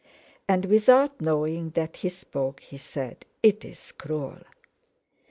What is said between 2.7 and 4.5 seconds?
said: "It's cruel!"